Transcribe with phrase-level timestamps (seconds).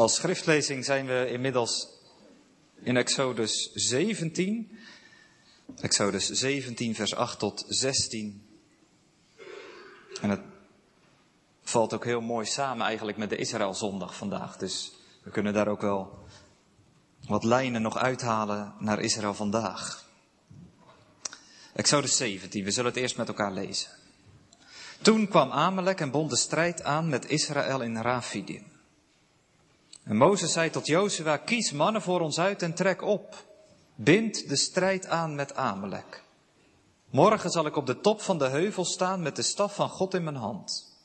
[0.00, 1.88] Als schriftlezing zijn we inmiddels
[2.82, 4.78] in Exodus 17.
[5.80, 8.46] Exodus 17, vers 8 tot 16.
[10.20, 10.40] En het
[11.62, 14.56] valt ook heel mooi samen eigenlijk met de Israëlzondag vandaag.
[14.56, 14.92] Dus
[15.22, 16.18] we kunnen daar ook wel
[17.26, 20.04] wat lijnen nog uithalen naar Israël vandaag.
[21.72, 23.90] Exodus 17, we zullen het eerst met elkaar lezen.
[25.02, 28.69] Toen kwam Amalek en bond de strijd aan met Israël in Rafidim.
[30.04, 33.44] En Mozes zei tot Jozua, kies mannen voor ons uit en trek op.
[33.94, 36.22] Bind de strijd aan met Amalek.
[37.10, 40.14] Morgen zal ik op de top van de heuvel staan met de staf van God
[40.14, 40.98] in mijn hand.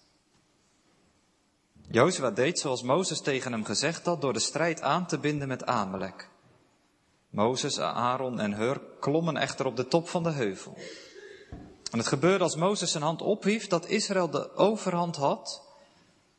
[1.89, 5.65] Jozua deed zoals Mozes tegen hem gezegd had door de strijd aan te binden met
[5.65, 6.29] Amalek.
[7.29, 10.77] Mozes, Aaron en Hur klommen echter op de top van de heuvel.
[11.91, 15.64] En het gebeurde als Mozes zijn hand ophief dat Israël de overhand had,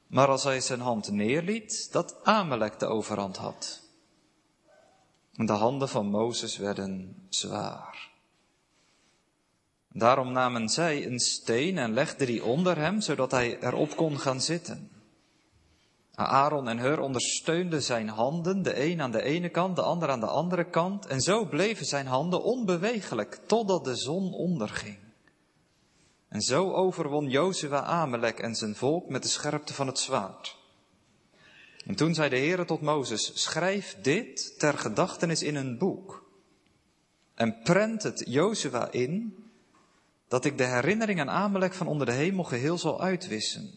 [0.07, 3.81] maar als hij zijn hand neerliet, dat Amalek de overhand had.
[5.33, 8.11] De handen van Mozes werden zwaar.
[9.89, 14.41] Daarom namen zij een steen en legden die onder hem, zodat hij erop kon gaan
[14.41, 14.91] zitten.
[16.15, 20.21] Aaron en Hur ondersteunden zijn handen, de een aan de ene kant, de ander aan
[20.21, 25.06] de andere kant, en zo bleven zijn handen onbewegelijk totdat de zon onderging.
[26.29, 30.57] En zo overwon Jozua Amalek en zijn volk met de scherpte van het zwaard.
[31.87, 36.25] En toen zei de Heere tot Mozes, schrijf dit ter gedachtenis in een boek.
[37.35, 39.45] En prent het Jozua in,
[40.29, 43.75] dat ik de herinnering aan Amalek van onder de hemel geheel zal uitwissen.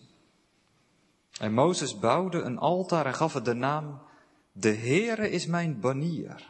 [1.39, 4.01] En Mozes bouwde een altaar en gaf het de naam,
[4.51, 6.47] de Heere is mijn banier.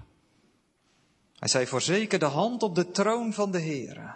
[1.39, 4.15] Hij zei, voorzeker de hand op de troon van de Heere.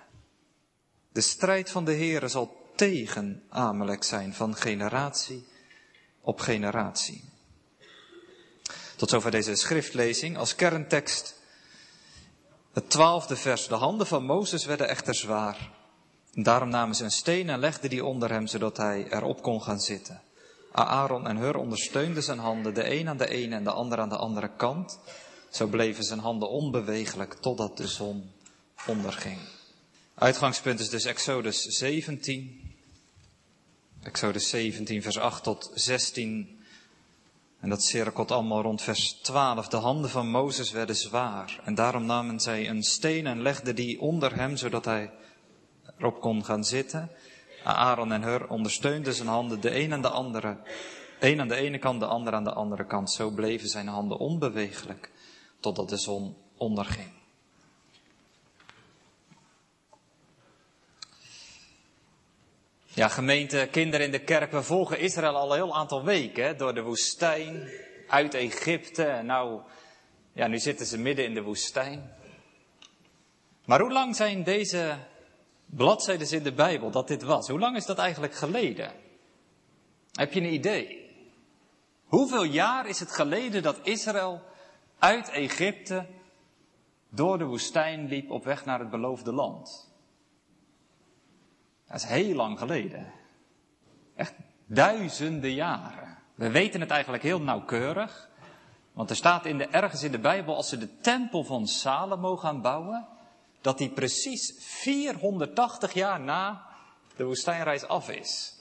[1.14, 5.48] De strijd van de Heere zal tegen Amalek zijn van generatie
[6.22, 7.24] op generatie.
[8.96, 11.36] Tot zover deze schriftlezing als kerntekst.
[12.74, 13.68] Het twaalfde vers.
[13.68, 15.72] De handen van Mozes werden echter zwaar.
[16.32, 19.80] daarom namen ze een steen en legden die onder hem, zodat hij erop kon gaan
[19.80, 20.22] zitten.
[20.72, 24.10] Aaron en Hur ondersteunden zijn handen, de een aan de ene en de ander aan
[24.10, 25.00] de andere kant.
[25.50, 28.32] Zo bleven zijn handen onbewegelijk totdat de zon
[28.88, 29.40] onderging.
[30.16, 32.76] Uitgangspunt is dus Exodus 17.
[34.04, 36.60] Exodus 17, vers 8 tot 16.
[37.60, 39.68] En dat cirkelt allemaal rond vers 12.
[39.68, 41.60] De handen van Mozes werden zwaar.
[41.64, 45.12] En daarom namen zij een steen en legden die onder hem, zodat hij
[45.98, 47.10] erop kon gaan zitten.
[47.64, 50.58] Aaron en Hur ondersteunden zijn handen, de een aan de andere.
[51.20, 53.12] Een aan de ene kant, de ander aan de andere kant.
[53.12, 55.12] Zo bleven zijn handen onbewegelijk,
[55.60, 57.23] totdat de zon onderging.
[62.96, 66.56] Ja, gemeente, kinderen in de kerk, we volgen Israël al een heel aantal weken, hè,
[66.56, 67.70] door de woestijn,
[68.08, 69.22] uit Egypte.
[69.24, 69.62] Nou,
[70.34, 72.16] ja, nu zitten ze midden in de woestijn.
[73.66, 74.98] Maar hoe lang zijn deze
[75.66, 77.48] bladzijden in de Bijbel dat dit was?
[77.48, 78.92] Hoe lang is dat eigenlijk geleden?
[80.12, 81.10] Heb je een idee?
[82.06, 84.42] Hoeveel jaar is het geleden dat Israël
[85.00, 86.06] uit Egypte
[87.10, 89.93] door de woestijn liep op weg naar het beloofde land?
[91.94, 93.14] Dat is heel lang geleden.
[94.16, 94.34] Echt
[94.66, 96.18] duizenden jaren.
[96.36, 98.30] We weten het eigenlijk heel nauwkeurig.
[98.94, 102.38] Want er staat in de, ergens in de Bijbel, als ze de tempel van Salomo
[102.38, 103.08] gaan bouwen,
[103.62, 106.66] dat die precies 480 jaar na
[107.16, 108.54] de woestijnreis af is.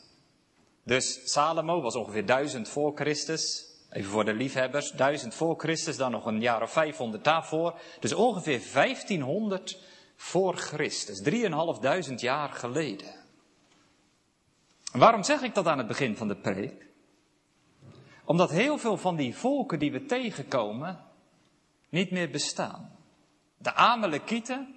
[0.85, 3.67] Dus Salomo was ongeveer 1000 voor Christus.
[3.91, 7.81] Even voor de liefhebbers, 1000 voor Christus, dan nog een jaar of 500 daarvoor.
[8.01, 9.79] Dus ongeveer 1500
[10.17, 11.23] voor Christus,
[12.09, 13.21] 3.500 jaar geleden.
[14.93, 16.87] Waarom zeg ik dat aan het begin van de preek?
[18.25, 21.05] Omdat heel veel van die volken die we tegenkomen
[21.89, 22.97] niet meer bestaan.
[23.57, 24.75] De Amalekieten,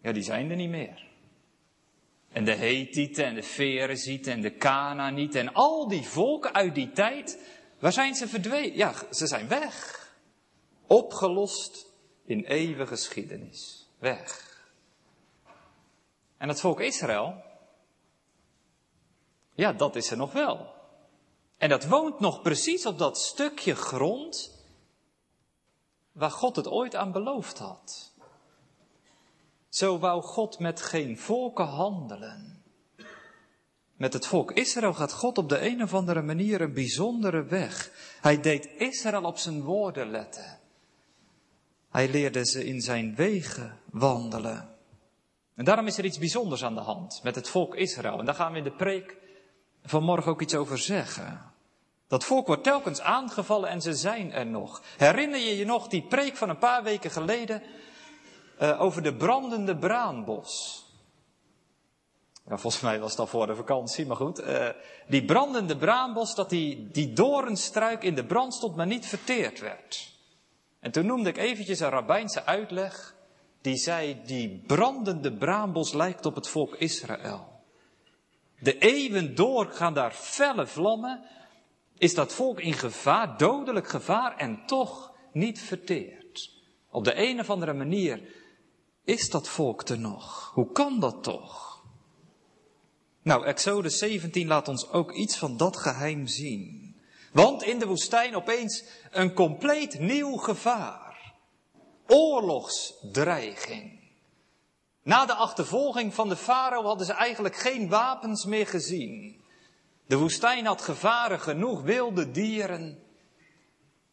[0.00, 1.06] ja, die zijn er niet meer.
[2.28, 6.92] En de Hethieten en de Ferezieten en de Canaanieten en al die volken uit die
[6.92, 7.38] tijd,
[7.78, 8.76] waar zijn ze verdwenen?
[8.76, 10.02] Ja, ze zijn weg.
[10.86, 11.92] Opgelost
[12.24, 13.88] in eeuwige geschiedenis.
[13.98, 14.52] Weg.
[16.36, 17.42] En het volk Israël,
[19.54, 20.72] ja, dat is er nog wel.
[21.56, 24.64] En dat woont nog precies op dat stukje grond
[26.12, 28.12] waar God het ooit aan beloofd had.
[29.68, 32.62] Zo wou God met geen volken handelen.
[33.96, 37.90] Met het volk Israël gaat God op de een of andere manier een bijzondere weg.
[38.20, 40.58] Hij deed Israël op zijn woorden letten.
[41.90, 44.76] Hij leerde ze in zijn wegen wandelen.
[45.54, 48.18] En daarom is er iets bijzonders aan de hand met het volk Israël.
[48.18, 49.16] En daar gaan we in de preek
[49.84, 51.52] vanmorgen ook iets over zeggen.
[52.06, 54.82] Dat volk wordt telkens aangevallen en ze zijn er nog.
[54.96, 57.62] Herinner je je nog die preek van een paar weken geleden
[58.62, 60.82] uh, over de brandende braambos?
[62.46, 64.40] Ja, volgens mij was dat voor de vakantie, maar goed.
[64.40, 64.68] Uh,
[65.08, 70.12] die brandende braambos, dat die, die doornstruik in de brand stond, maar niet verteerd werd.
[70.80, 73.14] En toen noemde ik eventjes een rabbijnse uitleg.
[73.60, 77.53] Die zei, die brandende braambos lijkt op het volk Israël.
[78.64, 81.24] De eeuwen door gaan daar felle vlammen.
[81.98, 86.50] Is dat volk in gevaar, dodelijk gevaar, en toch niet verteerd.
[86.90, 88.20] Op de een of andere manier
[89.04, 90.50] is dat volk er nog.
[90.54, 91.82] Hoe kan dat toch?
[93.22, 96.96] Nou, Exodus 17 laat ons ook iets van dat geheim zien.
[97.32, 101.34] Want in de woestijn opeens een compleet nieuw gevaar.
[102.06, 103.93] Oorlogsdreiging.
[105.04, 109.42] Na de achtervolging van de farao hadden ze eigenlijk geen wapens meer gezien.
[110.06, 112.98] De woestijn had gevaren genoeg, wilde dieren.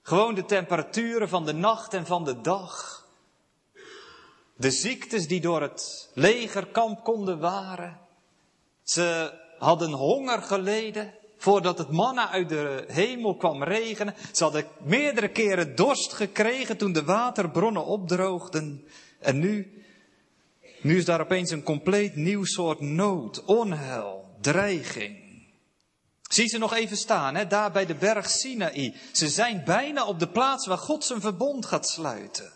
[0.01, 2.99] Gewoon de temperaturen van de nacht en van de dag.
[4.55, 7.99] De ziektes die door het legerkamp konden waren.
[8.83, 14.15] Ze hadden honger geleden voordat het manna uit de hemel kwam regenen.
[14.31, 18.87] Ze hadden meerdere keren dorst gekregen toen de waterbronnen opdroogden.
[19.19, 19.83] En nu,
[20.81, 25.19] nu is daar opeens een compleet nieuw soort nood, onheil, dreiging.
[26.21, 28.95] Zie ze nog even staan, hè, daar bij de berg Sinaï.
[29.11, 32.51] Ze zijn bijna op de plaats waar God zijn verbond gaat sluiten.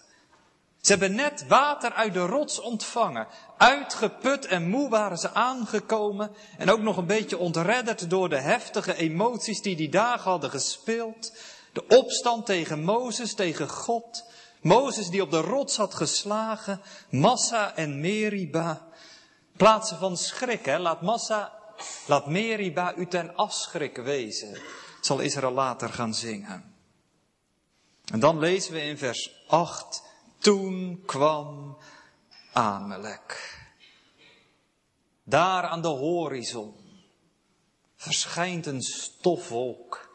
[0.81, 3.27] Ze hebben net water uit de rots ontvangen.
[3.57, 6.31] Uitgeput en moe waren ze aangekomen.
[6.57, 11.31] En ook nog een beetje ontredderd door de heftige emoties die die dagen hadden gespeeld.
[11.73, 14.23] De opstand tegen Mozes, tegen God.
[14.65, 16.81] Mozes die op de rots had geslagen.
[17.09, 18.87] Massa en Meriba.
[19.57, 20.65] Plaatsen van schrik.
[20.65, 21.53] Laat Massa,
[22.07, 24.61] laat Meriba u ten afschrik wezen.
[25.01, 26.75] Zal Israël later gaan zingen.
[28.05, 30.03] En dan lezen we in vers 8.
[30.37, 31.77] Toen kwam
[32.53, 33.59] Amalek.
[35.23, 36.75] Daar aan de horizon
[37.95, 40.09] verschijnt een stofwolk.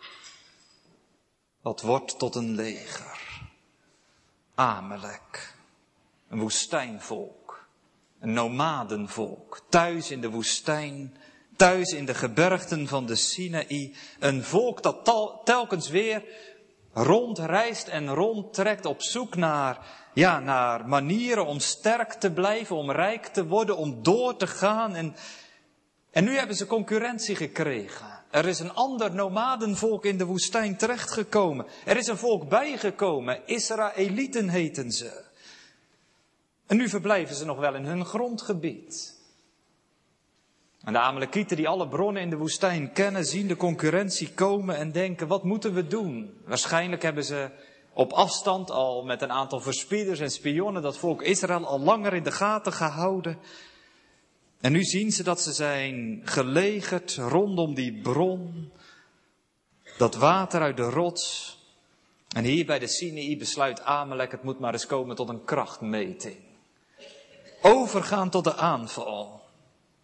[1.62, 3.29] Dat wordt tot een leger.
[4.60, 5.54] Amalek.
[6.28, 7.66] Een woestijnvolk.
[8.18, 9.60] Een nomadenvolk.
[9.68, 11.16] Thuis in de woestijn.
[11.56, 13.94] Thuis in de gebergten van de Sinaï.
[14.18, 15.04] Een volk dat
[15.44, 16.24] telkens weer
[16.92, 19.78] rondreist en rondtrekt op zoek naar
[20.14, 24.94] ja, naar manieren om sterk te blijven, om rijk te worden, om door te gaan.
[24.94, 25.16] En,
[26.10, 28.19] en nu hebben ze concurrentie gekregen.
[28.30, 31.66] Er is een ander nomadenvolk in de woestijn terechtgekomen.
[31.84, 33.46] Er is een volk bijgekomen.
[33.46, 35.24] Israëlieten heten ze.
[36.66, 39.18] En nu verblijven ze nog wel in hun grondgebied.
[40.84, 44.92] En de Amalekieten die alle bronnen in de woestijn kennen, zien de concurrentie komen en
[44.92, 46.40] denken, wat moeten we doen?
[46.44, 47.50] Waarschijnlijk hebben ze
[47.92, 52.22] op afstand al met een aantal verspieders en spionnen dat volk Israël al langer in
[52.22, 53.38] de gaten gehouden.
[54.60, 58.72] En nu zien ze dat ze zijn gelegerd rondom die bron,
[59.98, 61.58] dat water uit de rots.
[62.28, 66.36] En hier bij de Sinai besluit Amalek, het moet maar eens komen tot een krachtmeting.
[67.62, 69.40] Overgaan tot de aanval.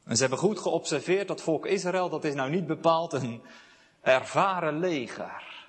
[0.04, 3.42] En ze hebben goed geobserveerd dat volk Israël, dat is nou niet bepaald een
[4.02, 5.66] ervaren leger.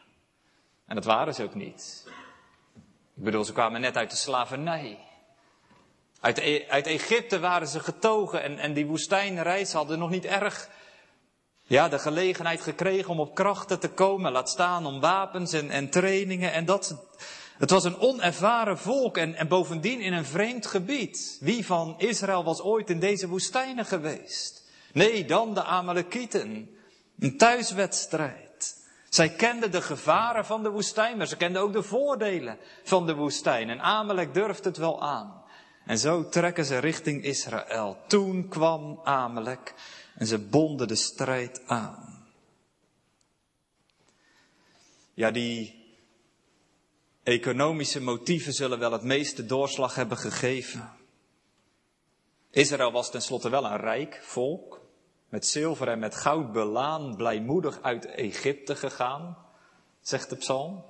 [0.85, 2.03] En dat waren ze ook niet.
[3.15, 5.06] Ik bedoel, ze kwamen net uit de slavernij.
[6.19, 10.69] Uit, e- uit Egypte waren ze getogen en, en die woestijnreis hadden nog niet erg
[11.63, 14.31] ja, de gelegenheid gekregen om op krachten te komen.
[14.31, 16.53] Laat staan om wapens en, en trainingen.
[16.53, 16.95] En dat,
[17.57, 21.37] het was een onervaren volk en, en bovendien in een vreemd gebied.
[21.39, 24.63] Wie van Israël was ooit in deze woestijnen geweest?
[24.93, 26.69] Nee, dan de Amalekieten.
[27.19, 28.85] Een thuiswedstrijd.
[29.09, 33.15] Zij kenden de gevaren van de woestijn, maar ze kenden ook de voordelen van de
[33.15, 33.69] woestijn.
[33.69, 35.43] En Amalek durft het wel aan.
[35.87, 37.97] En zo trekken ze richting Israël.
[38.07, 39.73] Toen kwam Amalek
[40.15, 42.25] en ze bonden de strijd aan.
[45.13, 45.85] Ja, die
[47.23, 50.91] economische motieven zullen wel het meeste doorslag hebben gegeven.
[52.51, 54.81] Israël was tenslotte wel een rijk volk
[55.29, 59.37] met zilver en met goud belaan, blijmoedig uit Egypte gegaan,
[60.01, 60.83] zegt de psalm.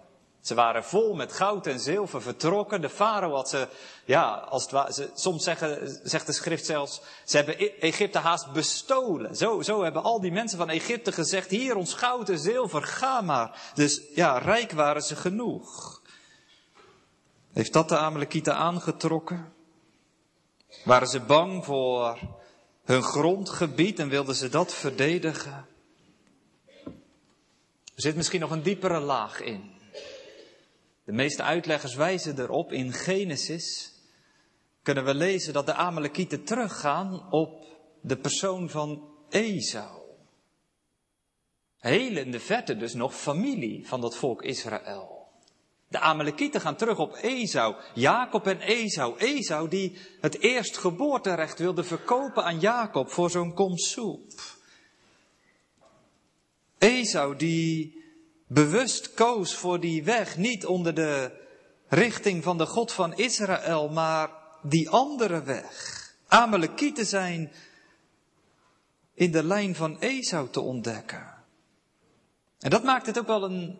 [0.48, 2.82] Ze waren vol met goud en zilver vertrokken.
[2.82, 3.68] De farao had ze,
[4.06, 9.36] ja, als ze, soms zeggen, zegt de schrift zelfs, ze hebben e- Egypte haast bestolen.
[9.36, 13.22] Zo, zo hebben al die mensen van Egypte gezegd, hier ons goud en zilver, ga
[13.22, 13.72] maar.
[13.74, 16.01] Dus ja, rijk waren ze genoeg.
[17.54, 19.54] Heeft dat de Amalekieten aangetrokken?
[20.84, 22.20] Waren ze bang voor
[22.84, 25.66] hun grondgebied en wilden ze dat verdedigen.
[27.96, 29.75] Er zit misschien nog een diepere laag in.
[31.08, 33.94] De meeste uitleggers wijzen erop in Genesis.
[34.82, 37.66] Kunnen we lezen dat de Amalekieten teruggaan op
[38.02, 40.02] de persoon van Esau.
[41.78, 45.28] Heel in de verte dus nog familie van dat volk Israël.
[45.88, 49.18] De Amalekieten gaan terug op Esau, Jacob en Esau.
[49.18, 54.32] Esau die het eerstgeboorterecht wilde verkopen aan Jacob voor zo'n kom soep.
[56.78, 57.97] Esau die
[58.48, 61.32] bewust koos voor die weg, niet onder de
[61.88, 64.30] richting van de God van Israël, maar
[64.62, 65.96] die andere weg.
[66.27, 67.51] Amalekieten zijn
[69.13, 71.36] in de lijn van Esau te ontdekken.
[72.60, 73.80] En dat maakt het ook wel een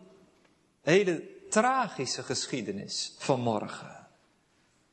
[0.82, 4.06] hele tragische geschiedenis van morgen.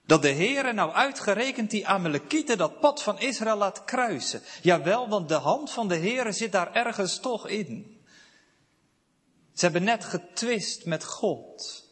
[0.05, 4.41] Dat de Heere nou uitgerekend die Amalekieten dat pad van Israël laat kruisen.
[4.61, 7.94] Jawel, want de hand van de Heere zit daar ergens toch in.
[9.55, 11.83] Ze hebben net getwist met God.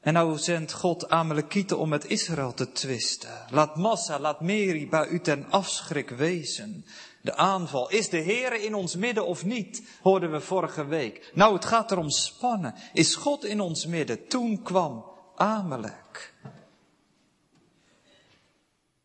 [0.00, 3.30] En nou zendt God Amalekieten om met Israël te twisten.
[3.50, 6.84] Laat Massa, laat Meriba u ten afschrik wezen.
[7.22, 7.90] De aanval.
[7.90, 9.82] Is de Heere in ons midden of niet?
[10.02, 11.30] Hoorden we vorige week.
[11.34, 12.74] Nou, het gaat erom spannen.
[12.92, 14.28] Is God in ons midden?
[14.28, 15.04] Toen kwam
[15.34, 16.34] Amalek.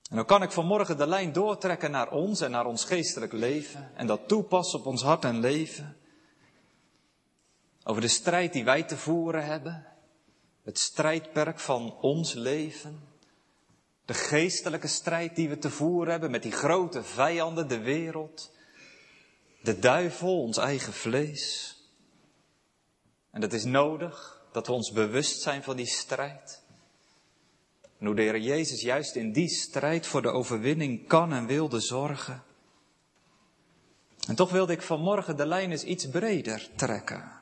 [0.09, 3.91] En dan kan ik vanmorgen de lijn doortrekken naar ons en naar ons geestelijk leven.
[3.95, 5.95] En dat toepassen op ons hart en leven.
[7.83, 9.87] Over de strijd die wij te voeren hebben.
[10.63, 13.09] Het strijdperk van ons leven.
[14.05, 18.51] De geestelijke strijd die we te voeren hebben met die grote vijanden, de wereld.
[19.61, 21.75] De duivel, ons eigen vlees.
[23.31, 26.63] En dat is nodig dat we ons bewust zijn van die strijd.
[27.99, 31.79] En hoe de Heer Jezus juist in die strijd voor de overwinning kan en wilde
[31.79, 32.43] zorgen.
[34.27, 37.40] En toch wilde ik vanmorgen de lijn eens iets breder trekken.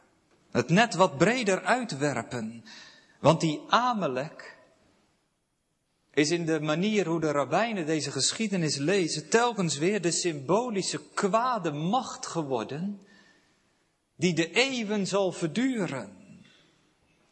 [0.52, 2.64] Het net wat breder uitwerpen.
[3.20, 4.58] Want die Amalek
[6.14, 11.72] is in de manier hoe de rabbijnen deze geschiedenis lezen telkens weer de symbolische kwade
[11.72, 13.02] macht geworden
[14.16, 16.18] die de eeuwen zal verduren.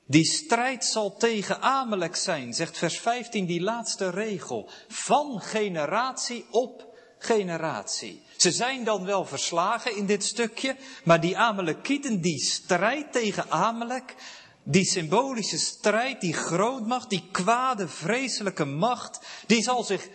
[0.06, 6.98] Die strijd zal tegen Amalek zijn, zegt vers 15 die laatste regel, van generatie op
[7.18, 8.24] generatie.
[8.38, 14.16] Ze zijn dan wel verslagen in dit stukje, maar die Amalekieten, die strijd tegen Amalek,
[14.64, 20.10] die symbolische strijd, die grootmacht, die kwade, vreselijke macht, die zal zich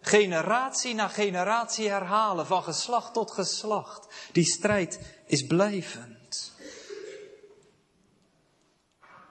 [0.00, 4.06] generatie na generatie herhalen, van geslacht tot geslacht.
[4.32, 6.52] Die strijd is blijvend.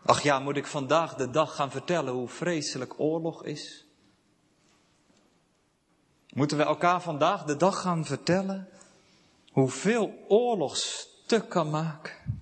[0.05, 3.82] Ach ja, moet ik vandaag de dag gaan vertellen hoe vreselijk oorlog is?
[6.33, 8.69] Moeten we elkaar vandaag de dag gaan vertellen
[9.51, 12.41] hoeveel oorlog stuk kan maken?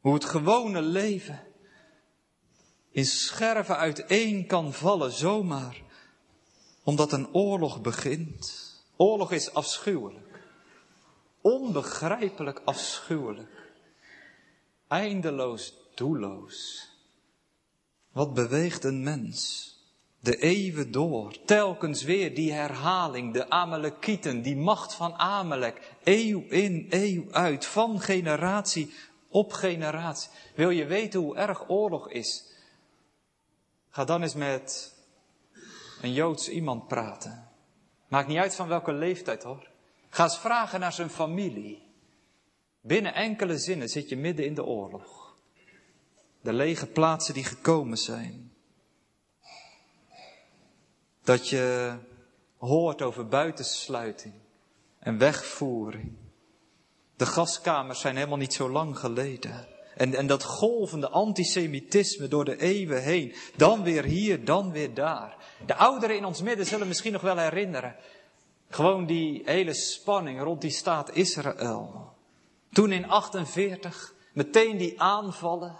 [0.00, 1.40] Hoe het gewone leven
[2.90, 5.82] in scherven uiteen kan vallen zomaar,
[6.82, 8.68] omdat een oorlog begint.
[8.96, 10.40] Oorlog is afschuwelijk,
[11.40, 13.72] onbegrijpelijk afschuwelijk,
[14.88, 16.88] eindeloos doelloos.
[18.12, 19.68] Wat beweegt een mens?
[20.20, 26.86] De eeuwen door, telkens weer die herhaling, de Amalekieten, die macht van Amalek, eeuw in,
[26.90, 28.94] eeuw uit, van generatie
[29.28, 30.30] op generatie.
[30.54, 32.44] Wil je weten hoe erg oorlog is?
[33.90, 34.94] Ga dan eens met
[36.02, 37.48] een Joods iemand praten.
[38.08, 39.68] Maakt niet uit van welke leeftijd hoor.
[40.08, 41.82] Ga eens vragen naar zijn familie.
[42.80, 45.36] Binnen enkele zinnen zit je midden in de oorlog.
[46.40, 48.49] De lege plaatsen die gekomen zijn.
[51.22, 51.94] Dat je
[52.58, 54.34] hoort over buitensluiting
[54.98, 56.12] en wegvoering.
[57.16, 59.68] De gaskamers zijn helemaal niet zo lang geleden.
[59.94, 63.34] En, en dat golvende antisemitisme door de eeuwen heen.
[63.56, 65.36] Dan weer hier, dan weer daar.
[65.66, 67.96] De ouderen in ons midden zullen misschien nog wel herinneren.
[68.68, 72.12] Gewoon die hele spanning rond die staat Israël.
[72.72, 75.76] Toen in 48 meteen die aanvallen.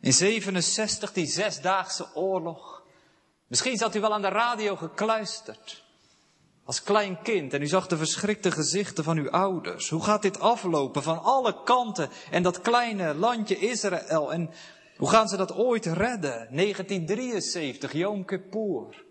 [0.00, 2.81] In 67 die zesdaagse oorlog.
[3.52, 5.82] Misschien zat u wel aan de radio gekluisterd.
[6.64, 9.88] Als klein kind en u zag de verschrikte gezichten van uw ouders.
[9.88, 14.32] Hoe gaat dit aflopen van alle kanten en dat kleine landje Israël?
[14.32, 14.50] En
[14.96, 16.48] hoe gaan ze dat ooit redden?
[16.50, 19.04] 1973, Yom Kippur.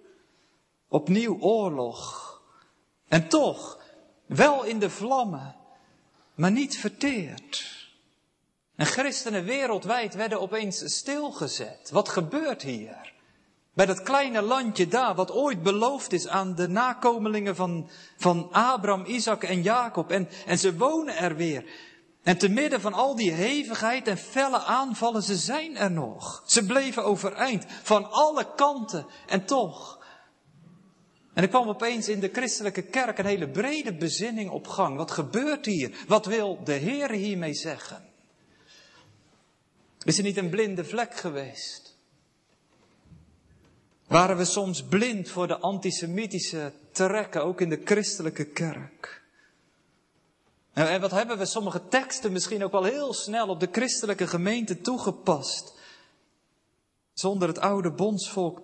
[0.88, 2.42] Opnieuw oorlog.
[3.08, 3.80] En toch,
[4.26, 5.56] wel in de vlammen,
[6.36, 7.78] maar niet verteerd.
[8.76, 11.90] En christenen wereldwijd werden opeens stilgezet.
[11.92, 13.11] Wat gebeurt hier?
[13.82, 19.06] Bij dat kleine landje daar, wat ooit beloofd is aan de nakomelingen van, van Abraham,
[19.06, 20.12] Isaac en Jacob.
[20.12, 21.66] En, en ze wonen er weer.
[22.24, 26.44] En te midden van al die hevigheid en felle aanvallen, ze zijn er nog.
[26.46, 29.06] Ze bleven overeind, van alle kanten.
[29.28, 30.06] En toch.
[31.34, 34.98] En er kwam opeens in de christelijke kerk een hele brede bezinning op gang.
[34.98, 36.04] Wat gebeurt hier?
[36.08, 38.10] Wat wil de Heer hiermee zeggen?
[40.04, 41.91] Is er niet een blinde vlek geweest?
[44.12, 49.24] Waren we soms blind voor de antisemitische trekken, ook in de christelijke kerk?
[50.74, 54.82] En wat hebben we sommige teksten misschien ook wel heel snel op de christelijke gemeente
[54.82, 55.74] toegepast,
[57.14, 58.62] zonder het oude bondsvolk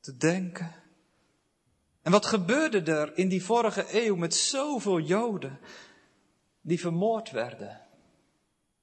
[0.00, 0.74] te denken?
[2.02, 5.60] En wat gebeurde er in die vorige eeuw met zoveel Joden
[6.60, 7.80] die vermoord werden,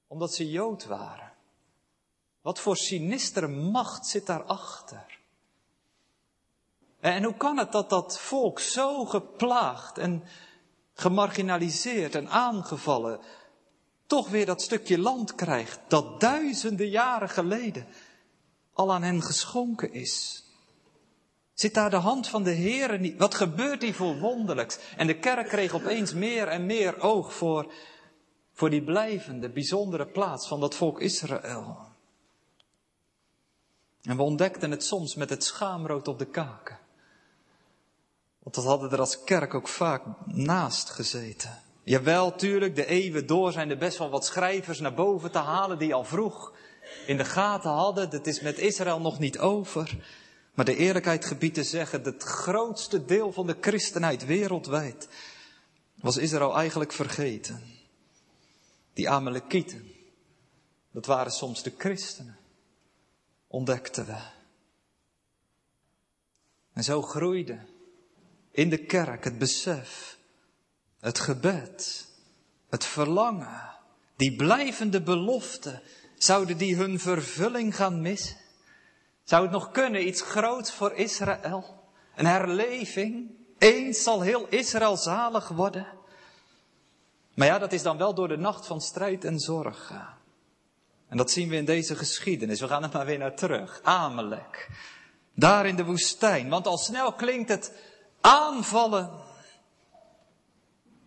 [0.06, 1.32] omdat ze Jood waren?
[2.40, 5.20] Wat voor sinistere macht zit daarachter?
[7.02, 10.24] En hoe kan het dat dat volk zo geplaagd en
[10.94, 13.20] gemarginaliseerd en aangevallen
[14.06, 17.86] toch weer dat stukje land krijgt dat duizenden jaren geleden
[18.72, 20.44] al aan hen geschonken is?
[21.54, 23.18] Zit daar de hand van de Heer niet?
[23.18, 24.78] Wat gebeurt hier voor wonderlijks?
[24.96, 27.72] En de kerk kreeg opeens meer en meer oog voor,
[28.52, 31.78] voor die blijvende, bijzondere plaats van dat volk Israël.
[34.02, 36.81] En we ontdekten het soms met het schaamrood op de kaken.
[38.42, 41.62] Want dat hadden er als kerk ook vaak naast gezeten.
[41.84, 45.78] Jawel, tuurlijk, de eeuwen door zijn er best wel wat schrijvers naar boven te halen
[45.78, 46.52] die al vroeg
[47.06, 48.10] in de gaten hadden.
[48.10, 49.96] Het is met Israël nog niet over.
[50.54, 55.08] Maar de eerlijkheid gebiedt te zeggen, het grootste deel van de christenheid wereldwijd
[56.00, 57.62] was Israël eigenlijk vergeten.
[58.92, 59.90] Die Amalekieten,
[60.90, 62.38] dat waren soms de christenen,
[63.46, 64.18] ontdekten we.
[66.72, 67.58] En zo groeide
[68.52, 70.18] in de kerk het besef,
[71.00, 72.06] het gebed,
[72.68, 73.70] het verlangen,
[74.16, 75.82] die blijvende belofte,
[76.16, 78.36] zouden die hun vervulling gaan missen?
[79.24, 81.80] Zou het nog kunnen, iets groots voor Israël?
[82.16, 83.30] Een herleving?
[83.58, 85.86] Eens zal heel Israël zalig worden?
[87.34, 89.92] Maar ja, dat is dan wel door de nacht van strijd en zorg.
[91.08, 92.60] En dat zien we in deze geschiedenis.
[92.60, 93.80] We gaan er maar weer naar terug.
[93.82, 94.68] Amalek.
[95.34, 96.48] Daar in de woestijn.
[96.48, 97.72] Want al snel klinkt het
[98.22, 99.10] aanvallen.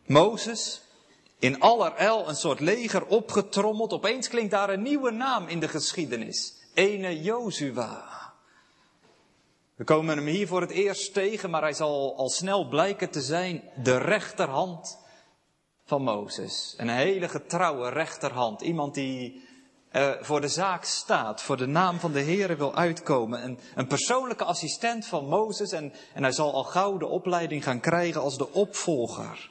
[0.05, 0.81] Mozes,
[1.39, 3.93] in allerijl een soort leger opgetrommeld.
[3.93, 6.53] Opeens klinkt daar een nieuwe naam in de geschiedenis.
[6.73, 8.13] Ene Jozua.
[9.75, 13.21] We komen hem hier voor het eerst tegen, maar hij zal al snel blijken te
[13.21, 14.97] zijn de rechterhand
[15.85, 16.73] van Mozes.
[16.77, 18.61] Een hele getrouwe rechterhand.
[18.61, 19.43] Iemand die
[19.95, 23.43] uh, voor de zaak staat, voor de naam van de Heer wil uitkomen.
[23.43, 27.79] Een, een persoonlijke assistent van Mozes en, en hij zal al gauw de opleiding gaan
[27.79, 29.49] krijgen als de opvolger.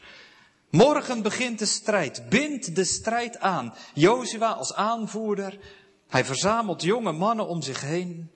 [0.71, 2.29] Morgen begint de strijd.
[2.29, 3.75] Bind de strijd aan.
[3.95, 5.59] Jozua als aanvoerder.
[6.09, 8.31] Hij verzamelt jonge mannen om zich heen.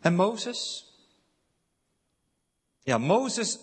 [0.00, 0.86] En Mozes?
[2.82, 3.58] Ja, Mozes,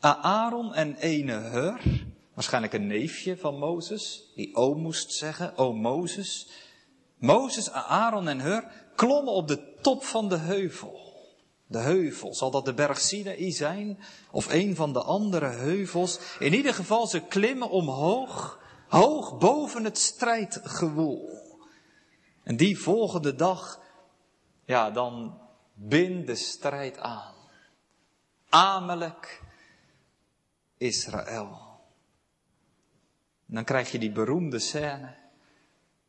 [0.00, 2.06] Aaron en ene Hur.
[2.36, 6.48] Waarschijnlijk een neefje van Mozes, die oom moest zeggen, o Mozes.
[7.18, 11.00] Mozes, Aaron en Hur klommen op de top van de heuvel.
[11.66, 13.98] De heuvel, zal dat de berg Sinaï zijn?
[14.30, 16.18] Of een van de andere heuvels?
[16.38, 21.58] In ieder geval, ze klimmen omhoog, hoog boven het strijdgewoel.
[22.42, 23.80] En die volgende dag,
[24.64, 25.40] ja, dan
[25.74, 27.34] bind de strijd aan.
[28.48, 29.42] Amalek,
[30.76, 31.65] Israël.
[33.46, 35.14] Dan krijg je die beroemde scène.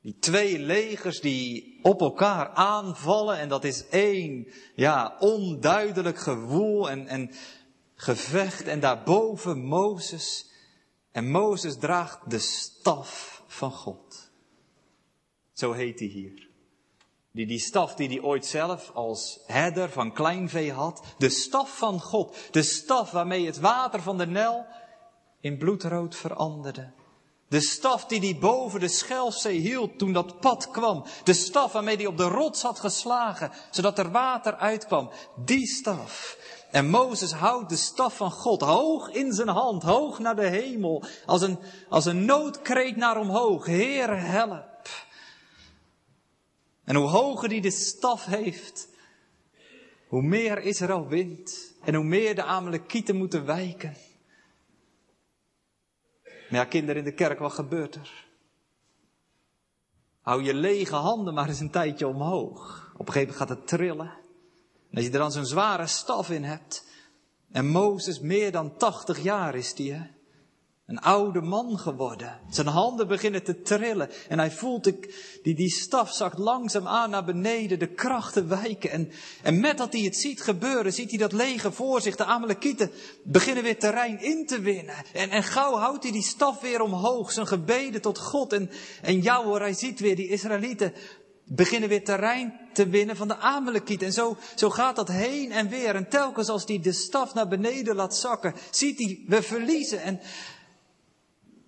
[0.02, 7.08] Die twee legers die op elkaar aanvallen en dat is één, ja, onduidelijk gewoel en,
[7.08, 7.32] en
[7.96, 10.52] gevecht en daarboven Mozes.
[11.12, 14.30] En Mozes draagt de staf van God.
[15.54, 16.48] Zo heet hij hier.
[17.32, 21.04] Die, die staf die hij ooit zelf als herder van kleinvee had.
[21.18, 22.36] De staf van God.
[22.52, 24.66] De staf waarmee het water van de Nel
[25.40, 26.92] in bloedrood veranderde.
[27.50, 31.06] De staf die hij boven de Schelfzee hield toen dat pad kwam.
[31.24, 35.12] De staf waarmee hij op de rots had geslagen, zodat er water uitkwam.
[35.36, 36.38] Die staf.
[36.72, 41.04] En Mozes houdt de staf van God hoog in zijn hand, hoog naar de hemel,
[41.26, 43.66] als een, als een noodkreet naar omhoog.
[43.66, 44.90] Heer, help.
[46.84, 48.88] En hoe hoger die de staf heeft,
[50.08, 53.96] hoe meer Israël wint en hoe meer de Amalekieten moeten wijken.
[56.50, 58.26] Maar ja, kinderen in de kerk, wat gebeurt er?
[60.22, 62.92] Hou je lege handen maar eens een tijdje omhoog.
[62.94, 64.12] Op een gegeven moment gaat het trillen.
[64.90, 66.86] En als je er dan zo'n zware staf in hebt.
[67.52, 70.17] En Mozes meer dan 80 jaar is die, hè?
[70.88, 72.40] Een oude man geworden.
[72.50, 74.10] Zijn handen beginnen te trillen.
[74.30, 74.84] En hij voelt,
[75.44, 78.90] die, die staf zakt langzaam aan naar beneden, de krachten wijken.
[78.90, 79.12] En,
[79.44, 82.16] en met dat hij het ziet gebeuren, ziet hij dat leger voor zich.
[82.16, 82.92] De Amalekieten
[83.24, 84.96] beginnen weer terrein in te winnen.
[85.14, 88.54] En, en gauw houdt hij die staf weer omhoog, zijn gebeden tot God.
[88.54, 88.70] En,
[89.02, 90.94] en ja hoor, hij ziet weer die Israëlieten
[91.44, 94.08] beginnen weer terrein te winnen van de Amalekieten.
[94.08, 95.96] En zo, zo gaat dat heen en weer.
[95.96, 100.02] En telkens als hij de staf naar beneden laat zakken, ziet hij, we verliezen.
[100.02, 100.20] En,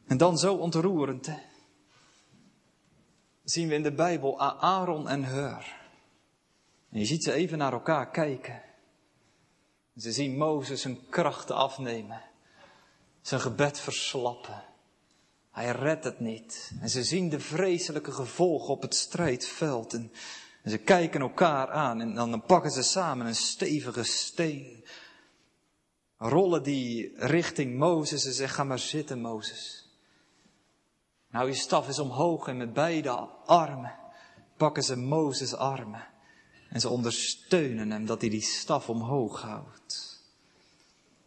[0.09, 1.29] en dan zo ontroerend,
[3.43, 5.77] zien we in de Bijbel Aaron en Heur.
[6.91, 8.61] En je ziet ze even naar elkaar kijken.
[9.97, 12.21] Ze zien Mozes zijn krachten afnemen,
[13.21, 14.63] zijn gebed verslappen.
[15.51, 16.71] Hij redt het niet.
[16.81, 19.93] En ze zien de vreselijke gevolgen op het strijdveld.
[19.93, 20.11] En,
[20.63, 24.85] en ze kijken elkaar aan en dan pakken ze samen een stevige steen.
[26.17, 29.78] Rollen die richting Mozes en zeggen, ga maar zitten Mozes.
[31.31, 33.09] Nou, je staf is omhoog en met beide
[33.45, 33.99] armen
[34.59, 36.07] pakken ze Mozes armen.
[36.69, 40.23] En ze ondersteunen hem dat hij die staf omhoog houdt.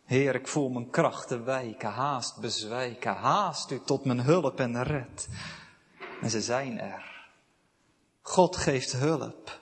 [0.05, 5.29] Heer, ik voel mijn krachten wijken, haast bezwijken, haast u tot mijn hulp en red.
[6.21, 7.27] En ze zijn er.
[8.21, 9.61] God geeft hulp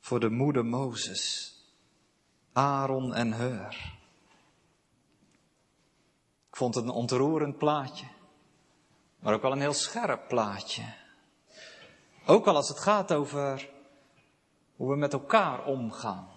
[0.00, 1.54] voor de moeder Mozes,
[2.52, 3.94] Aaron en Heur.
[6.48, 8.06] Ik vond het een ontroerend plaatje.
[9.22, 10.82] Maar ook wel een heel scherp plaatje.
[12.26, 13.68] Ook al als het gaat over
[14.76, 16.28] hoe we met elkaar omgaan.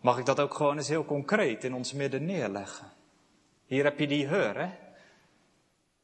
[0.00, 2.92] Mag ik dat ook gewoon eens heel concreet in ons midden neerleggen?
[3.66, 4.70] Hier heb je die heur, hè?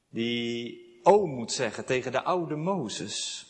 [0.09, 3.47] Die oom moet zeggen tegen de oude Mozes.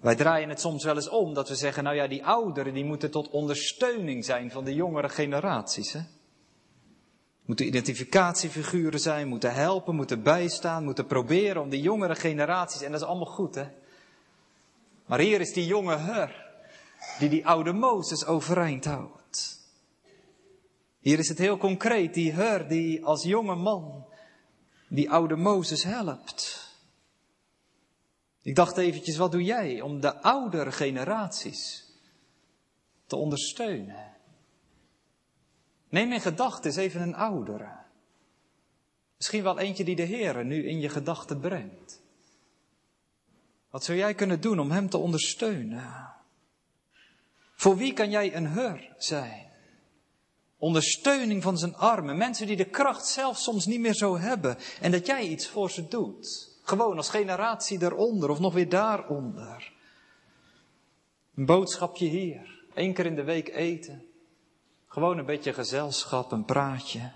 [0.00, 2.84] Wij draaien het soms wel eens om dat we zeggen, nou ja, die ouderen die
[2.84, 6.00] moeten tot ondersteuning zijn van de jongere generaties, hè?
[7.46, 13.00] Moeten identificatiefiguren zijn, moeten helpen, moeten bijstaan, moeten proberen om die jongere generaties, en dat
[13.00, 13.66] is allemaal goed hè.
[15.06, 16.46] Maar hier is die jonge her,
[17.18, 19.60] die die oude Mozes overeind houdt.
[21.00, 24.06] Hier is het heel concreet, die her die als jonge man
[24.88, 26.64] die oude Mozes helpt.
[28.42, 31.84] Ik dacht eventjes, wat doe jij om de oudere generaties
[33.06, 34.15] te ondersteunen?
[35.96, 37.72] Neem in gedachten even een oudere.
[39.16, 42.02] Misschien wel eentje die de Heer nu in je gedachten brengt.
[43.70, 46.14] Wat zou jij kunnen doen om hem te ondersteunen?
[47.54, 49.50] Voor wie kan jij een heur zijn?
[50.58, 52.16] Ondersteuning van zijn armen.
[52.16, 54.56] Mensen die de kracht zelf soms niet meer zo hebben.
[54.80, 56.58] En dat jij iets voor ze doet.
[56.62, 59.72] Gewoon als generatie eronder of nog weer daaronder.
[61.34, 62.64] Een boodschapje hier.
[62.74, 64.05] Eén keer in de week eten.
[64.96, 67.12] Gewoon een beetje gezelschap, een praatje.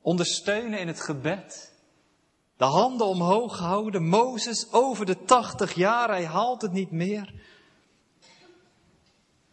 [0.00, 1.72] Ondersteunen in het gebed.
[2.56, 4.02] De handen omhoog houden.
[4.02, 7.34] Mozes over de tachtig jaar, hij haalt het niet meer.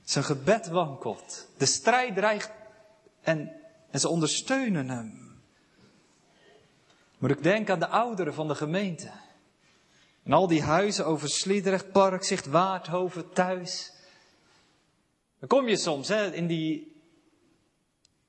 [0.04, 1.48] Zijn gebed wankelt.
[1.58, 2.52] De strijd dreigt
[3.22, 3.52] en,
[3.92, 5.40] en ze ondersteunen hem.
[7.18, 9.12] Moet ik denken aan de ouderen van de gemeente.
[10.24, 13.94] En al die huizen over Sliedrecht, Park, Zicht, Waardhoven, thuis.
[15.48, 16.96] Dan kom je soms hè, in die.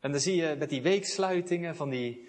[0.01, 2.29] En dan zie je met die weeksluitingen van die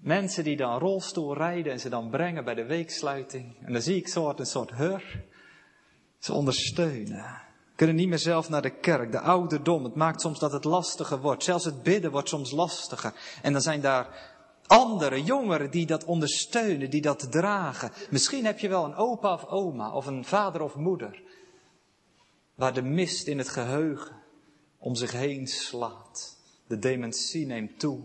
[0.00, 3.56] mensen die dan rolstoel rijden en ze dan brengen bij de weeksluiting.
[3.60, 5.24] En dan zie ik soort, een soort hur.
[6.18, 7.42] Ze ondersteunen.
[7.76, 9.12] Kunnen niet meer zelf naar de kerk.
[9.12, 9.84] De ouderdom.
[9.84, 11.44] Het maakt soms dat het lastiger wordt.
[11.44, 13.12] Zelfs het bidden wordt soms lastiger.
[13.42, 14.32] En dan zijn daar
[14.66, 17.90] andere jongeren die dat ondersteunen, die dat dragen.
[18.10, 21.22] Misschien heb je wel een opa of oma of een vader of moeder
[22.54, 24.22] waar de mist in het geheugen
[24.78, 26.36] om zich heen slaat.
[26.66, 28.00] De dementie neemt toe.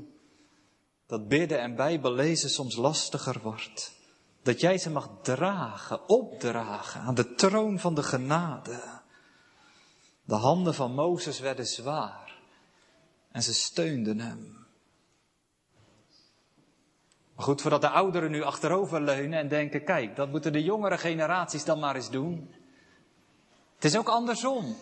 [1.05, 3.97] Dat bidden en bijbellezen soms lastiger wordt.
[4.41, 9.01] Dat jij ze mag dragen, opdragen aan de troon van de genade.
[10.23, 12.41] De handen van Mozes werden zwaar
[13.31, 14.67] en ze steunden hem.
[17.35, 20.97] Maar goed, voordat de ouderen nu achterover leunen en denken, kijk, dat moeten de jongere
[20.97, 22.53] generaties dan maar eens doen.
[23.79, 24.77] Het is ook andersom.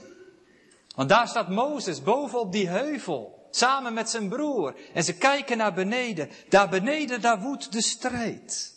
[0.95, 4.75] Want daar staat Mozes boven op die heuvel, samen met zijn broer.
[4.93, 6.29] En ze kijken naar beneden.
[6.49, 8.75] Daar beneden, daar woedt de strijd.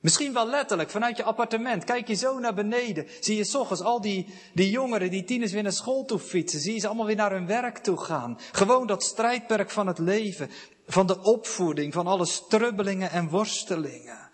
[0.00, 1.84] Misschien wel letterlijk, vanuit je appartement.
[1.84, 3.06] Kijk je zo naar beneden.
[3.20, 6.60] Zie je s ochtends al die, die jongeren, die tieners weer naar school toe fietsen.
[6.60, 8.38] Zie je ze allemaal weer naar hun werk toe gaan.
[8.52, 10.50] Gewoon dat strijdperk van het leven.
[10.86, 14.30] Van de opvoeding, van alle strubbelingen en worstelingen.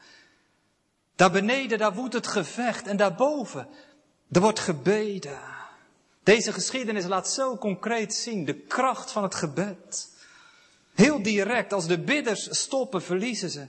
[1.16, 2.86] Daar beneden, daar woedt het gevecht.
[2.86, 3.68] En daarboven,
[4.30, 5.38] er wordt gebeden.
[6.22, 10.14] Deze geschiedenis laat zo concreet zien de kracht van het gebed.
[10.94, 13.66] Heel direct, als de bidders stoppen, verliezen ze.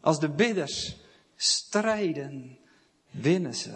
[0.00, 0.96] Als de bidders
[1.36, 2.58] strijden,
[3.10, 3.70] winnen ze.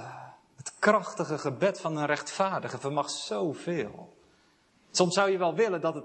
[0.56, 4.16] Het krachtige gebed van een rechtvaardige vermag zoveel.
[4.90, 6.04] Soms zou je wel willen dat het,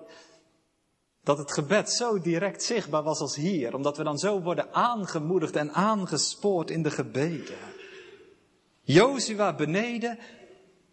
[1.23, 5.55] dat het gebed zo direct zichtbaar was als hier, omdat we dan zo worden aangemoedigd
[5.55, 7.57] en aangespoord in de gebeden.
[8.91, 10.19] Jozua beneden,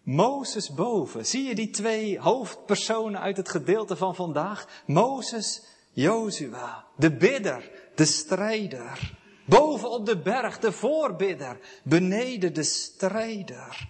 [0.02, 1.26] Mozes boven.
[1.26, 4.82] Zie je die twee hoofdpersonen uit het gedeelte van vandaag?
[4.86, 9.16] Mozes, Jozua, de bidder, de strijder.
[9.46, 11.58] Boven op de berg, de voorbidder.
[11.82, 13.88] Beneden de strijder.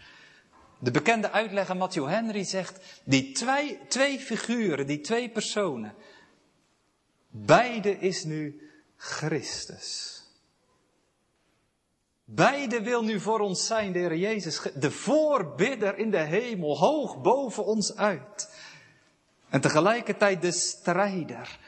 [0.79, 5.95] De bekende uitlegger Matthew Henry zegt, die twee, twee figuren, die twee personen,
[7.31, 10.18] beide is nu Christus.
[12.31, 17.21] Beide wil nu voor ons zijn, de Heer Jezus, de voorbidder in de hemel, hoog
[17.21, 18.51] boven ons uit.
[19.49, 21.59] En tegelijkertijd de strijder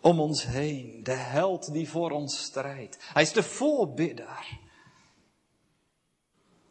[0.00, 2.96] om ons heen, de held die voor ons strijdt.
[3.00, 4.58] Hij is de voorbidder.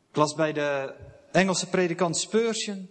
[0.10, 0.96] Ik las bij de
[1.32, 2.90] Engelse predikant Spurgeon.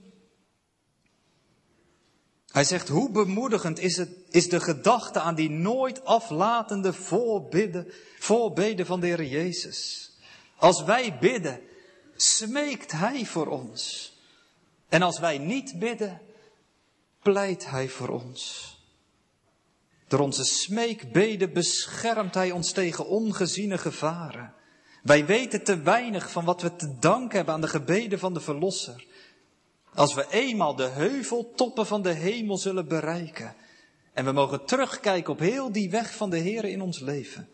[2.47, 8.87] Hij zegt, hoe bemoedigend is, het, is de gedachte aan die nooit aflatende voorbidden, voorbeden
[8.87, 10.11] van de Heer Jezus.
[10.62, 11.61] Als wij bidden,
[12.16, 14.12] smeekt Hij voor ons.
[14.88, 16.20] En als wij niet bidden,
[17.22, 18.70] pleit Hij voor ons.
[20.09, 24.55] Door onze smeekbeden beschermt Hij ons tegen ongeziene gevaren.
[25.03, 28.40] Wij weten te weinig van wat we te danken hebben aan de gebeden van de
[28.40, 29.07] Verlosser.
[29.94, 33.55] Als we eenmaal de heuveltoppen van de hemel zullen bereiken
[34.12, 37.48] en we mogen terugkijken op heel die weg van de Heer in ons leven,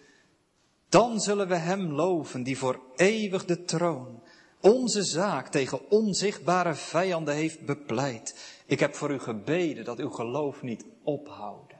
[0.88, 4.22] dan zullen we Hem loven die voor eeuwig de troon
[4.61, 8.61] onze zaak tegen onzichtbare vijanden heeft bepleit.
[8.66, 11.79] Ik heb voor u gebeden dat uw geloof niet ophouden.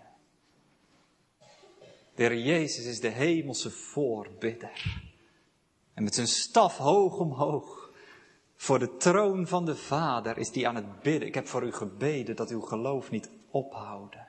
[2.15, 5.03] De Heer Jezus is de hemelse voorbidder.
[5.95, 7.93] En met zijn staf hoog omhoog
[8.57, 11.29] voor de troon van de Vader is die aan het bidden.
[11.29, 14.29] Ik heb voor u gebeden dat uw geloof niet ophouden.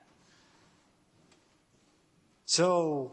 [2.43, 3.11] Zo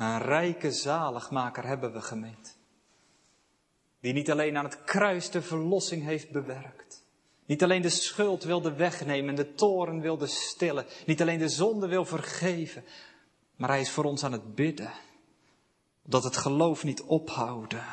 [0.00, 2.58] een rijke zaligmaker hebben we gemeend.
[4.00, 7.04] Die niet alleen aan het kruis de verlossing heeft bewerkt.
[7.46, 10.86] Niet alleen de schuld wilde wegnemen, de toren wilde stillen.
[11.06, 12.84] Niet alleen de zonde wil vergeven.
[13.56, 14.92] Maar hij is voor ons aan het bidden.
[16.02, 17.84] Dat het geloof niet ophouden.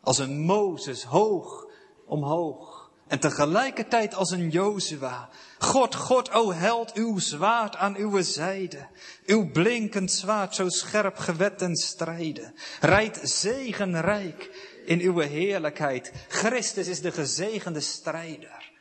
[0.00, 1.66] Als een Mozes hoog
[2.04, 2.71] omhoog.
[3.12, 5.28] En tegelijkertijd als een Jozua.
[5.58, 8.86] God, God, o held, uw zwaard aan uw zijde.
[9.26, 12.54] Uw blinkend zwaard zo scherp gewet en strijden.
[12.80, 14.50] Rijdt zegenrijk
[14.84, 16.12] in uw heerlijkheid.
[16.28, 18.72] Christus is de gezegende strijder.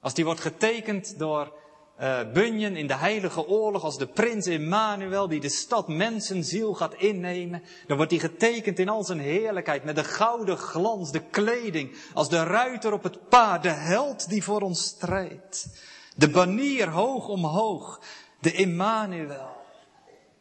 [0.00, 1.58] Als die wordt getekend door
[2.00, 6.94] uh, Bunyan in de heilige oorlog als de prins Emmanuel die de stad mensenziel gaat
[6.94, 7.62] innemen.
[7.86, 12.28] Dan wordt hij getekend in al zijn heerlijkheid met de gouden glans, de kleding, als
[12.28, 15.68] de ruiter op het paard, de held die voor ons strijdt.
[16.16, 18.00] De banier hoog omhoog,
[18.40, 19.58] de Emmanuel.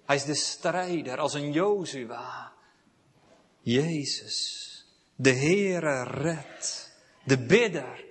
[0.05, 2.51] Hij is de strijder als een Jozua.
[3.61, 6.91] Jezus, de Heere red,
[7.23, 8.05] de bidder,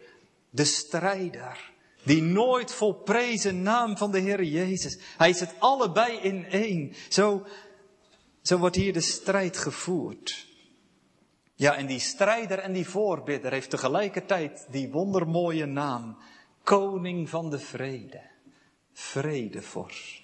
[0.50, 1.76] de strijder.
[2.08, 4.98] Die nooit volprezen naam van de Heer Jezus.
[5.16, 6.94] Hij is het allebei in één.
[7.08, 7.46] Zo,
[8.42, 10.46] zo wordt hier de strijd gevoerd.
[11.54, 16.16] Ja, en die strijder en die voorbidder heeft tegelijkertijd die wondermooie naam.
[16.62, 18.20] Koning van de vrede.
[18.92, 20.22] Vredevorst.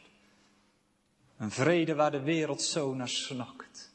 [1.37, 3.93] Een vrede waar de wereld zo naar snakt.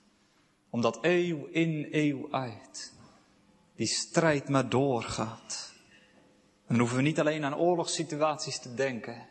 [0.69, 2.93] Omdat eeuw in eeuw uit
[3.75, 5.68] die strijd maar doorgaat.
[6.69, 9.27] Dan hoeven we niet alleen aan oorlogssituaties te denken.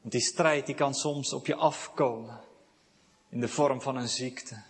[0.00, 2.40] Want die strijd die kan soms op je afkomen
[3.28, 4.62] in de vorm van een ziekte.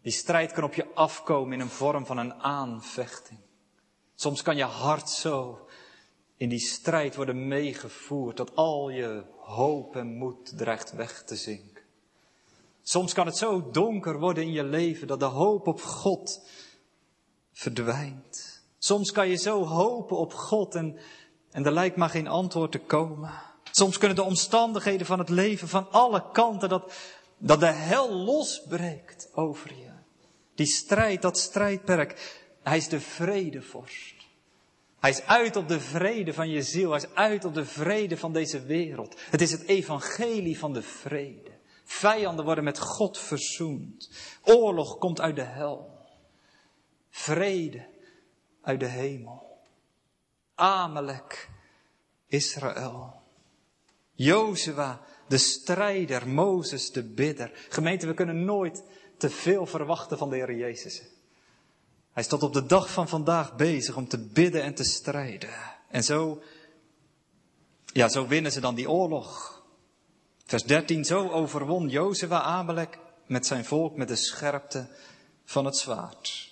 [0.00, 3.38] Die strijd kan op je afkomen in een vorm van een aanvechting.
[4.14, 5.68] Soms kan je hart zo
[6.36, 11.82] in die strijd worden meegevoerd dat al je hoop en moed dreigt weg te zinken.
[12.82, 16.48] Soms kan het zo donker worden in je leven dat de hoop op God
[17.52, 18.61] verdwijnt.
[18.84, 20.98] Soms kan je zo hopen op God en,
[21.50, 23.30] en er lijkt maar geen antwoord te komen.
[23.70, 26.92] Soms kunnen de omstandigheden van het leven van alle kanten dat,
[27.38, 29.90] dat de hel losbreekt over je.
[30.54, 34.14] Die strijd, dat strijdperk, hij is de vredevorst.
[35.00, 36.90] Hij is uit op de vrede van je ziel.
[36.90, 39.14] Hij is uit op de vrede van deze wereld.
[39.30, 41.50] Het is het evangelie van de vrede.
[41.84, 44.10] Vijanden worden met God verzoend.
[44.42, 45.98] Oorlog komt uit de hel.
[47.10, 47.90] Vrede
[48.62, 49.58] uit de hemel.
[50.54, 51.50] Amalek
[52.26, 53.22] Israël.
[54.12, 57.66] Jozua, de strijder, Mozes, de bidder.
[57.68, 58.82] Gemeente, we kunnen nooit
[59.16, 61.02] te veel verwachten van de Heer Jezus.
[62.12, 65.50] Hij is tot op de dag van vandaag bezig om te bidden en te strijden.
[65.88, 66.42] En zo,
[67.92, 69.62] ja, zo winnen ze dan die oorlog.
[70.44, 74.88] Vers 13, zo overwon Jozua Amalek met zijn volk met de scherpte
[75.44, 76.51] van het zwaard.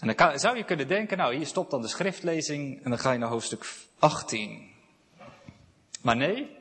[0.00, 3.12] En dan zou je kunnen denken, nou hier stopt dan de schriftlezing en dan ga
[3.12, 4.70] je naar hoofdstuk 18.
[6.02, 6.56] Maar nee,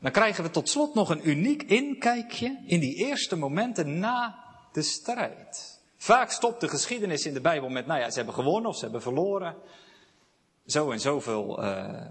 [0.00, 4.82] dan krijgen we tot slot nog een uniek inkijkje in die eerste momenten na de
[4.82, 5.80] strijd.
[5.96, 8.82] Vaak stopt de geschiedenis in de Bijbel met, nou ja, ze hebben gewonnen of ze
[8.82, 9.56] hebben verloren.
[10.66, 12.06] Zo en zoveel uh,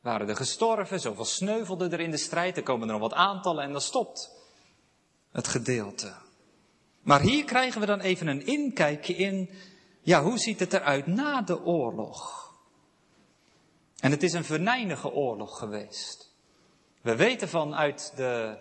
[0.00, 3.64] waren er gestorven, zoveel sneuvelden er in de strijd, er komen er nog wat aantallen
[3.64, 4.30] en dan stopt
[5.32, 6.14] het gedeelte.
[7.02, 9.50] Maar hier krijgen we dan even een inkijkje in,
[10.00, 12.52] ja, hoe ziet het eruit na de oorlog?
[14.00, 16.36] En het is een venijnige oorlog geweest.
[17.02, 18.58] We weten vanuit de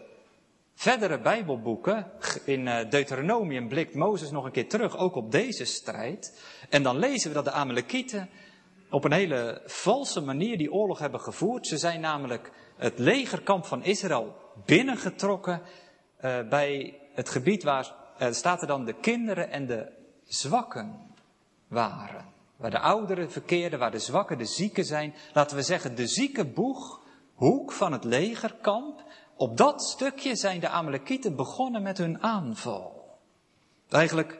[0.76, 2.12] verdere Bijbelboeken,
[2.46, 6.42] in eh, Deuteronomium blikt Mozes nog een keer terug, ook op deze strijd.
[6.70, 8.30] En dan lezen we dat de Amalekieten
[8.90, 11.68] op een hele valse manier die oorlog hebben gevoerd.
[11.68, 18.62] Ze zijn namelijk het legerkamp van Israël binnengetrokken uh, bij het gebied waar, uh, staat
[18.62, 19.92] er dan, de kinderen en de
[20.24, 21.16] zwakken
[21.68, 22.26] waren.
[22.56, 25.16] Waar de ouderen verkeerden, waar de zwakken, de zieken zijn.
[25.34, 27.02] Laten we zeggen, de zieke boeg,
[27.34, 29.04] hoek van het legerkamp.
[29.36, 33.18] Op dat stukje zijn de Amalekieten begonnen met hun aanval.
[33.90, 34.40] Eigenlijk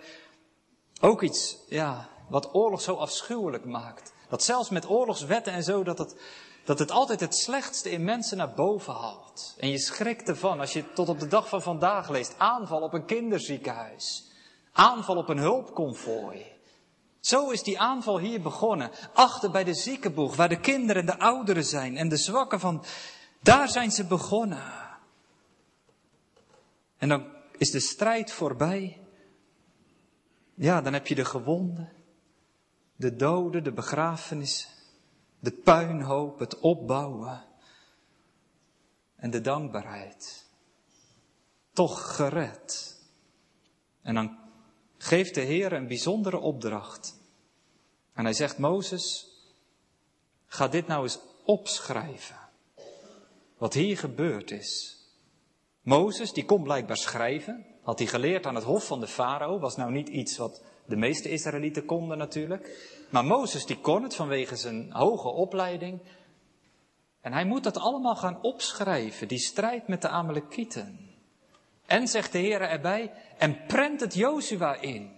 [1.02, 4.14] ook iets, ja, wat oorlog zo afschuwelijk maakt.
[4.30, 6.16] Dat zelfs met oorlogswetten en zo, dat het,
[6.64, 9.56] dat het altijd het slechtste in mensen naar boven haalt.
[9.60, 12.36] En je schrikt ervan als je tot op de dag van vandaag leest.
[12.38, 14.26] Aanval op een kinderziekenhuis.
[14.72, 16.46] Aanval op een hulpconvooi.
[17.20, 18.92] Zo is die aanval hier begonnen.
[19.14, 22.84] Achter bij de ziekenboeg, waar de kinderen en de ouderen zijn en de zwakken van.
[23.42, 24.64] Daar zijn ze begonnen.
[26.98, 27.26] En dan
[27.58, 29.02] is de strijd voorbij.
[30.54, 31.92] Ja, dan heb je de gewonden,
[32.98, 34.70] de doden, de begrafenissen,
[35.40, 37.46] de puinhoop, het opbouwen
[39.16, 40.46] en de dankbaarheid.
[41.74, 42.96] Toch gered.
[44.02, 44.38] En dan
[44.98, 47.20] geeft de Heer een bijzondere opdracht.
[48.14, 49.28] En hij zegt, Mozes,
[50.46, 52.38] ga dit nou eens opschrijven.
[53.58, 55.02] Wat hier gebeurd is.
[55.82, 57.66] Mozes, die kon blijkbaar schrijven.
[57.82, 59.60] Had hij geleerd aan het hof van de farao.
[59.60, 62.96] Was nou niet iets wat de meeste Israëlieten konden natuurlijk.
[63.10, 66.00] Maar Mozes die kon het vanwege zijn hoge opleiding.
[67.22, 71.00] En hij moet dat allemaal gaan opschrijven, die strijd met de Amalekieten.
[71.86, 75.12] En zegt de Heer erbij, en prent het Jozua in.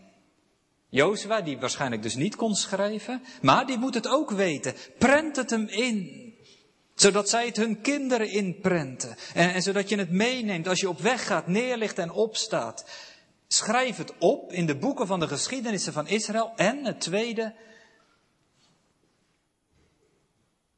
[0.90, 4.76] Jozua, die waarschijnlijk dus niet kon schrijven, maar die moet het ook weten.
[4.98, 6.28] Prent het hem in.
[6.96, 9.16] Zodat zij het hun kinderen inprenten.
[9.34, 12.86] En, en zodat je het meeneemt als je op weg gaat, neerligt en opstaat.
[13.52, 16.54] Schrijf het op in de boeken van de geschiedenissen van Israël.
[16.56, 17.56] En het tweede,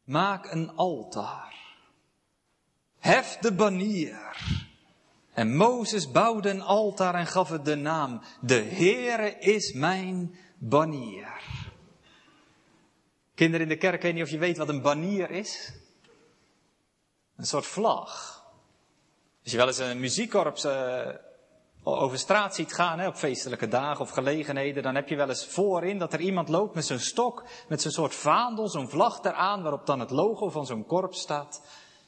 [0.03, 1.55] maak een altaar.
[2.99, 4.37] Hef de banier.
[5.33, 8.21] En Mozes bouwde een altaar en gaf het de naam.
[8.41, 11.41] De Heere is mijn banier.
[13.35, 15.73] Kinderen in de kerk, ik weet niet of je weet wat een banier is.
[17.35, 18.43] Een soort vlag.
[19.43, 21.09] Als je wel eens een muziekkorps uh,
[21.83, 25.45] over straat ziet gaan, hè, op feestelijke dagen of gelegenheden, dan heb je wel eens
[25.45, 29.61] voorin dat er iemand loopt met zijn stok, met zo'n soort vaandel, zo'n vlag eraan,
[29.61, 31.61] waarop dan het logo van zo'n korps staat.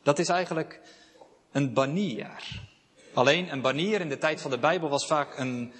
[0.04, 0.82] Dat is eigenlijk
[1.52, 2.62] een banier.
[3.14, 5.74] Alleen een banier in de tijd van de Bijbel was vaak een,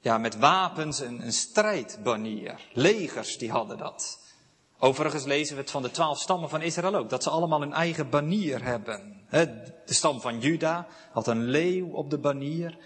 [0.00, 2.60] ja, met wapens, een, een strijdbanier.
[2.72, 4.22] Legers die hadden dat.
[4.78, 7.72] Overigens lezen we het van de twaalf stammen van Israël ook, dat ze allemaal een
[7.72, 9.26] eigen banier hebben.
[9.30, 12.78] De stam van Juda had een leeuw op de banier.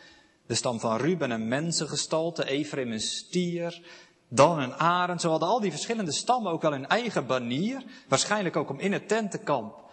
[0.48, 3.82] De stam van Ruben een mensengestalte, Ephraim een stier,
[4.28, 5.20] dan een arend.
[5.20, 7.82] Zo hadden al die verschillende stammen ook wel een eigen banier.
[8.08, 9.86] Waarschijnlijk ook om in het tentenkamp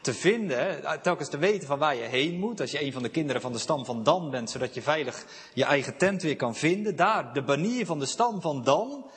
[0.00, 2.60] te vinden, telkens te weten van waar je heen moet.
[2.60, 5.26] Als je een van de kinderen van de stam van Dan bent, zodat je veilig
[5.54, 6.96] je eigen tent weer kan vinden.
[6.96, 9.10] Daar, de banier van de stam van Dan.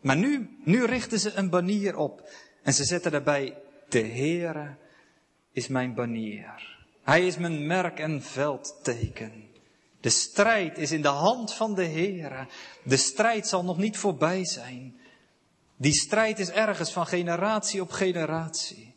[0.00, 2.28] Maar nu, nu richten ze een banier op.
[2.62, 3.58] En ze zetten daarbij,
[3.88, 4.76] de Heere
[5.52, 6.76] is mijn banier.
[7.02, 9.54] Hij is mijn merk en veldteken.
[10.00, 12.48] De strijd is in de hand van de Heer.
[12.84, 15.00] De strijd zal nog niet voorbij zijn.
[15.76, 18.94] Die strijd is ergens van generatie op generatie.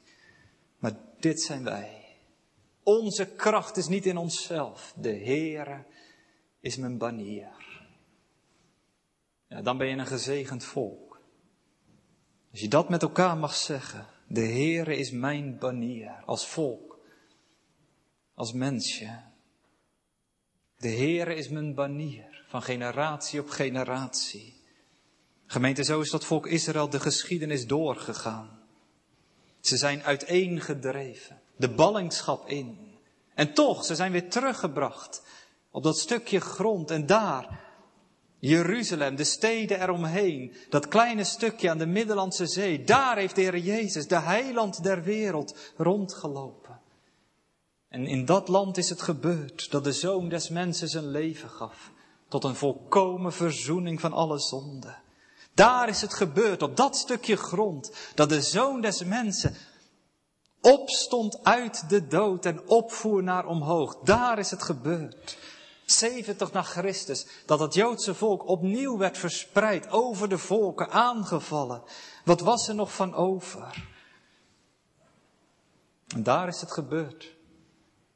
[0.77, 2.17] Maar dit zijn wij.
[2.83, 4.93] Onze kracht is niet in onszelf.
[4.95, 5.85] De Heere
[6.59, 7.49] is mijn banier.
[9.47, 11.21] Ja, dan ben je een gezegend volk.
[12.51, 16.99] Als je dat met elkaar mag zeggen, de Heere is mijn banier als volk,
[18.33, 19.28] als mensje.
[20.79, 24.61] De Heere is mijn banier van generatie op generatie.
[25.45, 28.59] Gemeente, zo is dat volk Israël de geschiedenis doorgegaan.
[29.59, 32.97] Ze zijn uiteengedreven, de ballingschap in.
[33.33, 35.23] En toch, ze zijn weer teruggebracht
[35.71, 36.91] op dat stukje grond.
[36.91, 37.59] En daar,
[38.37, 43.57] Jeruzalem, de steden eromheen, dat kleine stukje aan de Middellandse Zee, daar heeft de Heer
[43.57, 46.68] Jezus, de heiland der wereld, rondgelopen.
[47.89, 51.91] En in dat land is het gebeurd dat de Zoon des Mensen zijn leven gaf,
[52.27, 54.97] tot een volkomen verzoening van alle zonden.
[55.53, 59.55] Daar is het gebeurd, op dat stukje grond, dat de Zoon des Mensen
[60.61, 63.99] opstond uit de dood en opvoer naar omhoog.
[64.03, 65.37] Daar is het gebeurd.
[65.85, 71.83] 70 na Christus, dat het Joodse volk opnieuw werd verspreid, over de volken aangevallen.
[72.25, 73.87] Wat was er nog van over?
[76.07, 77.37] En daar is het gebeurd.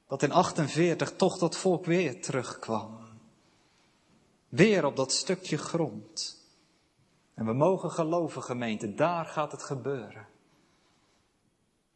[0.07, 2.97] Dat in 48 toch dat volk weer terugkwam.
[4.49, 6.41] Weer op dat stukje grond.
[7.33, 10.27] En we mogen geloven, gemeente, daar gaat het gebeuren.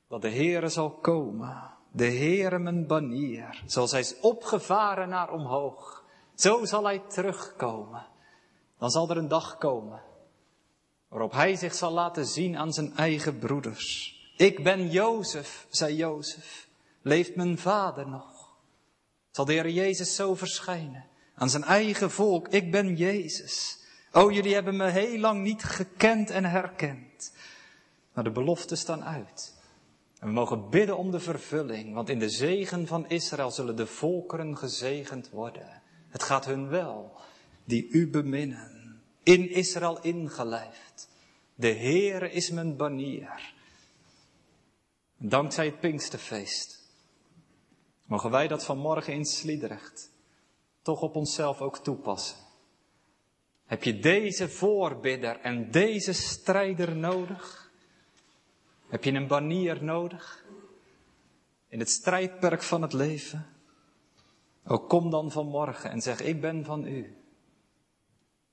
[0.08, 6.04] Dat de Heere zal komen de Heere mijn banier, zoals hij is opgevaren naar omhoog.
[6.36, 8.06] Zo zal hij terugkomen.
[8.78, 10.02] Dan zal er een dag komen
[11.08, 14.16] waarop hij zich zal laten zien aan zijn eigen broeders.
[14.38, 16.67] Ik ben Jozef, zei Jozef.
[17.08, 18.56] Leeft mijn vader nog?
[19.32, 21.06] Zal de Heer Jezus zo verschijnen
[21.36, 22.48] aan zijn eigen volk?
[22.48, 23.80] Ik ben Jezus.
[24.12, 27.34] O, jullie hebben me heel lang niet gekend en herkend.
[28.14, 29.56] Maar de beloften staan uit.
[30.20, 33.88] En we mogen bidden om de vervulling, want in de zegen van Israël zullen de
[33.88, 35.82] volkeren gezegend worden.
[36.10, 37.12] Het gaat hun wel,
[37.64, 41.10] die u beminnen, in Israël ingelijfd.
[41.56, 43.54] De Heere is mijn banier.
[45.18, 46.77] Dankzij het Pinksterfeest
[48.08, 50.12] mogen wij dat vanmorgen in Sliedrecht
[50.82, 52.38] toch op onszelf ook toepassen.
[53.66, 57.72] Heb je deze voorbidder en deze strijder nodig?
[58.88, 60.46] Heb je een banier nodig?
[61.68, 63.46] In het strijdperk van het leven?
[64.66, 67.18] Ook kom dan vanmorgen en zeg, ik ben van u.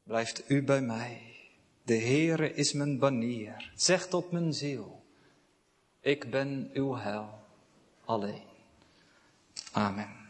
[0.03, 1.35] Blijft u bij mij.
[1.83, 3.73] De Heere is mijn banier.
[3.75, 5.05] Zeg tot mijn ziel,
[6.01, 7.29] ik ben uw hel
[8.05, 8.54] alleen.
[9.75, 10.24] 阿门。